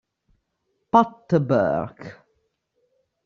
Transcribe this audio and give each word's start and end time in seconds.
Pat 0.91 1.29
Burke 1.37 2.09